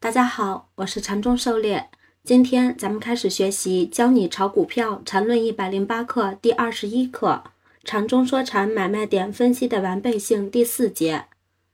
[0.00, 1.88] 大家好，我是禅中狩猎。
[2.22, 7.42] 今天咱们开始学习《教你炒股票禅论一百零八课》第二十一课
[7.82, 11.24] “禅中说禅买卖点分析的完备性”第四节。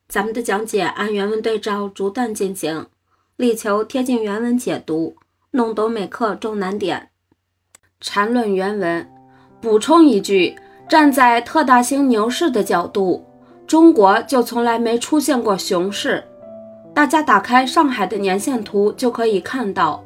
[0.09, 2.87] 咱们的讲解按原文对照逐段进行，
[3.37, 5.17] 力求贴近原文解读，
[5.51, 7.11] 弄懂每课重难点。
[8.01, 9.07] 禅论原文
[9.61, 10.57] 补充一句：
[10.89, 13.27] 站在特大型牛市的角度，
[13.67, 16.25] 中国就从来没出现过熊市。
[16.95, 20.01] 大家打开上海的年线图就可以看到，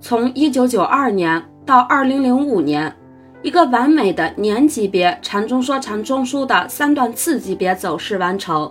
[0.00, 2.92] 从一九九二年到二零零五年，
[3.40, 8.70] 一个完美的年级别禅中说禅中枢的三段次级别走势完成，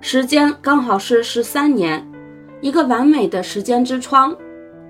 [0.00, 2.02] 时间刚好是十三年，
[2.62, 4.34] 一个完美的时间之窗。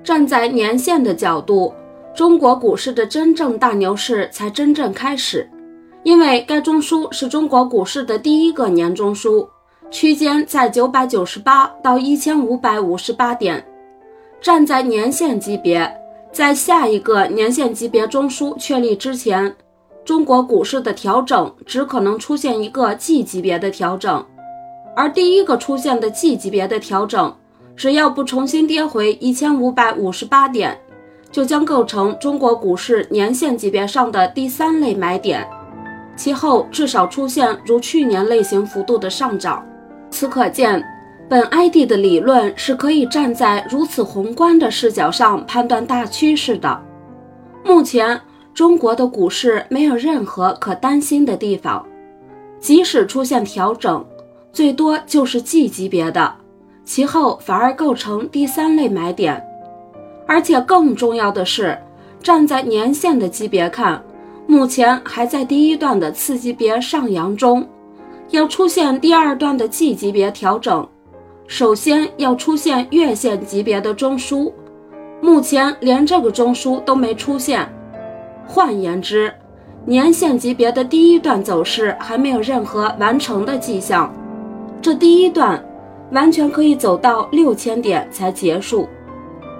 [0.04, 1.74] 站在年线的角度，
[2.14, 5.50] 中国股市的真正大牛市才真正开始，
[6.04, 9.48] 因为该中枢是中国股市的第一个年中枢。
[9.90, 13.64] 区间在九百九十八到一千五百五十八点，
[14.40, 15.88] 站在年线级别，
[16.32, 19.54] 在下一个年线级别中枢确立之前，
[20.04, 24.24] 中国股市的调整只可能出现一个 G 级别的调整，
[24.96, 27.32] 而第一个出现的 G 级别的调整，
[27.76, 30.76] 只要不重新跌回一千五百五十八点，
[31.30, 35.46] 就将构成中国股市年线级别上的第三类买点，
[36.16, 39.64] 其后至少出现如去年类型幅度的上涨。
[40.14, 40.80] 此可见，
[41.28, 46.80] 本 ID 的理论是可以站在如此宏观的视角上判断大趋势的。
[47.64, 48.20] 目前，
[48.54, 51.84] 中国的股市没有任何可担心的地方，
[52.60, 54.06] 即使出现调整，
[54.52, 56.32] 最多就是 G 级别的，
[56.84, 59.44] 其后反而构成第三类买点。
[60.28, 61.76] 而且更重要的是，
[62.22, 64.00] 站在年线的级别看，
[64.46, 67.66] 目前还在第一段的次级别上扬中。
[68.30, 70.88] 要出现第二段的 G 级别调整，
[71.46, 74.52] 首先要出现月线级别的中枢，
[75.20, 77.68] 目前连这个中枢都没出现。
[78.46, 79.32] 换言之，
[79.84, 84.12] 年线级别的第一段走势还没有任何完成的迹象。
[84.80, 85.62] 这第一段
[86.10, 88.88] 完全可以走到六千点才结束。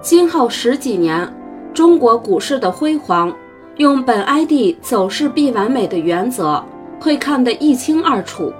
[0.01, 1.31] 今后十几年，
[1.73, 3.35] 中国股市的辉煌，
[3.77, 6.65] 用本 ID 走势必完美的原则。
[7.01, 8.51] 会看得一清二楚，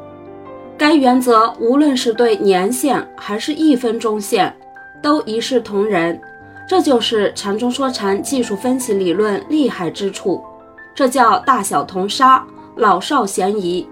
[0.77, 4.55] 该原则无论是对年线还是一分钟线，
[5.01, 6.21] 都一视同仁。
[6.69, 10.43] 这就是禅中说禅技术分析理论厉害之处，
[10.95, 12.45] 这叫大小同杀，
[12.77, 13.87] 老少咸宜。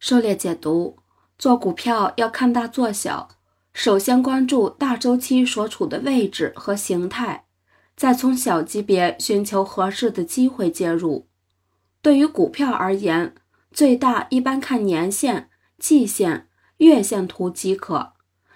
[0.00, 0.96] 狩猎解读：
[1.38, 3.28] 做股票要看大做小，
[3.72, 7.44] 首先关注大周期所处的位置和形态，
[7.96, 11.26] 再从小级别寻求合适的机会介入。
[12.02, 13.34] 对于股票而言，
[13.72, 16.48] 最大一般看年限、季线、
[16.78, 18.12] 月线图即可，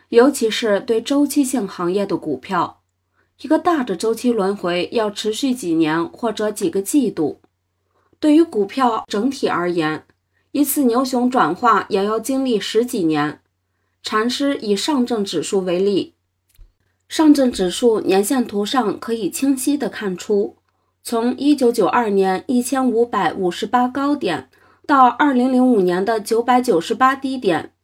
[0.09, 2.83] 尤其是对周期性行业的股票，
[3.41, 7.41] 一个大的周期轮回要持续几年或者几个季度。
[8.21, 10.05] 对于股票整体而言，
[10.53, 13.41] 一次牛熊转化也要经历十几年。
[14.03, 16.15] 禅师以上证指数为例，
[17.09, 20.57] 上证指数年线图上可以清晰的看出，
[21.03, 24.49] 从一九九二年一千五百五十八高点。
[24.89, 27.75] 到二零零五年的九百九十八低点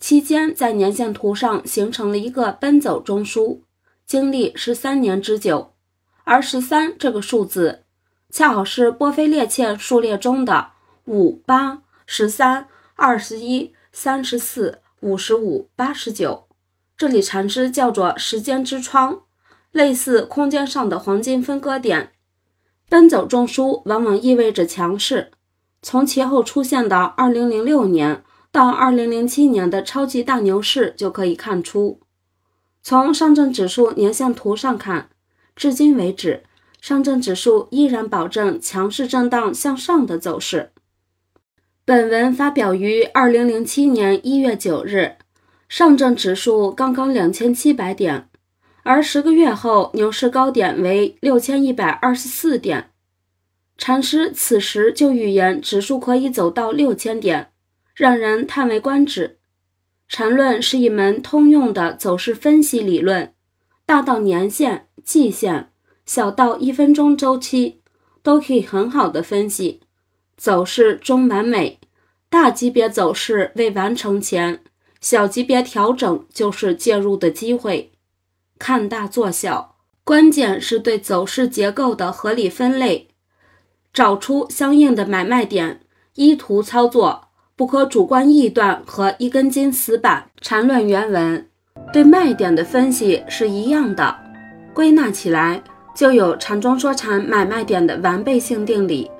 [0.00, 3.60] 期间，在年线图上形成了一个奔走中枢，
[4.06, 5.74] 经历十三年之久。
[6.24, 7.84] 而十三这个数字，
[8.30, 10.68] 恰好是波菲列切数列中的
[11.04, 16.48] 五八十三二十一三十四五十五八十九。
[16.96, 19.20] 这里禅师叫做时间之窗，
[19.72, 22.12] 类似空间上的黄金分割点。
[22.88, 25.32] 奔走中枢往往意味着强势。
[25.82, 32.00] 从其后出现的2006年到2007年的超级大牛市就可以看出，
[32.82, 35.10] 从上证指数年线图上看，
[35.54, 36.44] 至今为止，
[36.80, 40.72] 上证指数依然保证强势震荡向上的走势。
[41.84, 45.16] 本文发表于2007年1月9日，
[45.68, 48.28] 上证指数刚刚2700点，
[48.82, 52.90] 而十个月后牛市高点为6124点。
[53.78, 57.52] 禅师此时就预言指数可以走到六千点，
[57.94, 59.38] 让人叹为观止。
[60.08, 63.34] 禅论是一门通用的走势分析理论，
[63.84, 65.70] 大到年线、季线，
[66.06, 67.80] 小到一分钟周期，
[68.22, 69.82] 都可以很好的分析。
[70.36, 71.80] 走势中完美，
[72.30, 74.60] 大级别走势未完成前，
[75.00, 77.92] 小级别调整就是介入的机会。
[78.58, 83.08] 看大做小，关键是对走势结构的合理分类。
[83.96, 85.80] 找出相应的买卖点，
[86.16, 90.26] 依图操作，不可主观臆断和一根筋死板。
[90.42, 91.48] 缠论原文：
[91.94, 94.14] 对卖点的分析是一样的，
[94.74, 95.62] 归纳起来
[95.94, 99.10] 就有禅中说禅买卖点的完备性定理。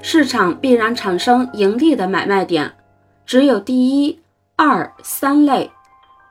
[0.00, 2.72] 市场必然产生盈利的买卖点，
[3.26, 4.20] 只有第一、
[4.54, 5.72] 二、三类。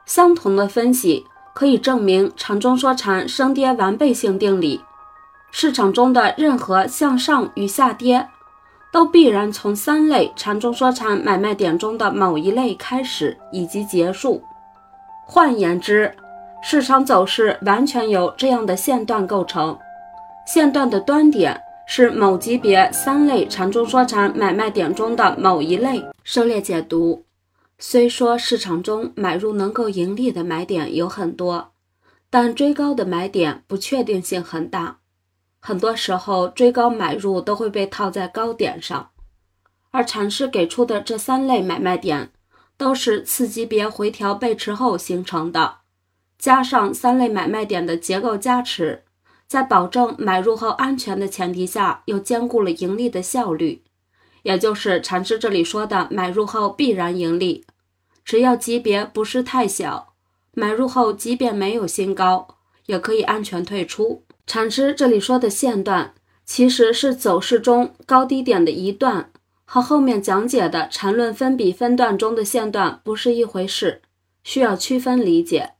[0.05, 4.79] 相同的分析可以证明禅中说禅升跌完备性定理。
[5.51, 8.27] 市场中的任何向上与下跌，
[8.91, 14.41] 都必然从三类禅中说禅买卖点中的某一类开始以及结束。
[15.27, 16.15] 换言之，
[16.63, 19.77] 市场走势完全由这样的线段构成，
[20.47, 21.61] 线段的端点。
[21.87, 26.01] 是某级别三类禅中说禅买卖点中的某一类。
[26.23, 27.25] 狩猎解读：
[27.79, 31.73] 虽说市场中买入能够盈利的买点有很多，
[32.29, 34.99] 但追高的买点不确定性很大。
[35.63, 39.11] 很多时候，追高买入都会被套在高点上。
[39.91, 42.31] 而禅师给出的这三类买卖点，
[42.77, 45.75] 都是次级别回调背驰后形成的，
[46.39, 49.03] 加上三类买卖点的结构加持。
[49.47, 53.83] 在保证买入后安全的前提下，又兼顾了盈利的效率，
[54.43, 57.65] 也就是禅师这里说的买入后必然盈利。
[58.23, 60.13] 只要级别不是太小，
[60.53, 62.47] 买入后即便没有新高，
[62.85, 64.23] 也可以安全退出。
[64.45, 66.13] 禅师这里说的线段，
[66.45, 69.31] 其实是走势中高低点的一段，
[69.65, 74.01] 和后面讲解的缠论分比分段中的线段不是一回事，
[74.43, 75.71] 需要区分理解。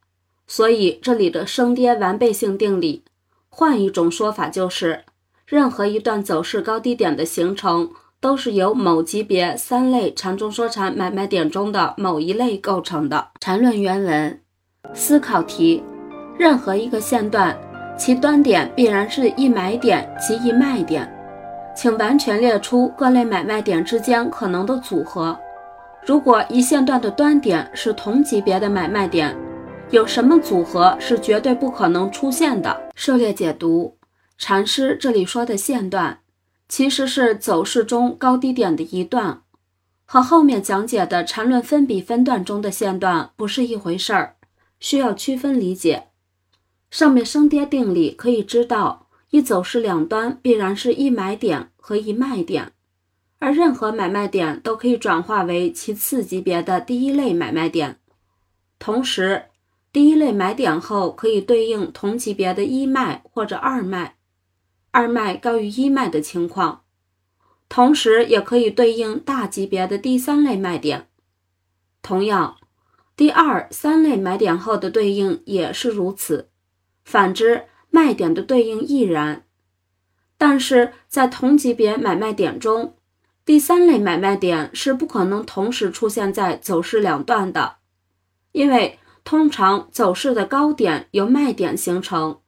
[0.47, 3.03] 所以这里的升跌完备性定理。
[3.49, 5.03] 换一种说法就是，
[5.45, 7.91] 任何一段走势高低点的形成，
[8.21, 13.29] 都是由某级别三类禅中说禅买卖点中的某一类构成的。
[13.41, 14.41] 禅论原文
[14.93, 15.83] 思考题：
[16.37, 17.57] 任何一个线段，
[18.03, 21.07] 其端点必然是一买点及一卖点，
[21.75, 25.39] 请完全列出各类买卖点之间可能的组合。
[26.03, 29.37] 如果一线段的端点是同级别的买卖点。
[29.91, 32.75] 有什么组合是绝对不可能出现的？
[32.95, 33.99] 涉猎解读
[34.35, 36.21] 禅师这里说的线段，
[36.67, 39.43] 其实是走势中高低点的一段，
[40.05, 44.37] 和后面讲解的缠论分比分段中的线段不是一回事儿，
[44.79, 46.07] 需要区分理解。
[46.91, 52.73] 上面升跌定理可以知道，一走势两端必然是一买点和一卖点，
[53.39, 57.97] 而任何买卖点都可以转化为其次级别的第一类买卖点，
[58.77, 59.45] 同时。
[59.93, 64.15] 第一类买点后可以对应同级别的一卖或者二卖，
[64.91, 66.83] 二卖高于一卖的情况，
[67.67, 71.09] 同时也可以对应大级别的第三类卖点。
[72.01, 72.55] 同样，
[73.17, 76.50] 第二、三类买点后的对应也是如此。
[77.11, 79.43] 反之，卖点的对应亦然。
[80.37, 82.95] 但是在同级别买卖点中，
[83.43, 87.75] 第三类买卖点是不可能同时出现在走势两段的，
[88.53, 88.97] 因为。
[89.23, 92.39] 通常走势的高点由卖点形成，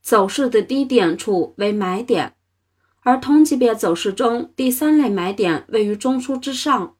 [0.00, 2.32] 走势的低点处为买点，
[3.02, 6.96] 而同级别走势中第三类买点位于中枢之上，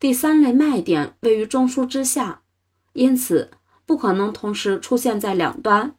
[0.00, 2.42] 第三类卖点位于中枢之下，
[2.94, 3.52] 因此
[3.86, 5.94] 不可能同时出现在两端。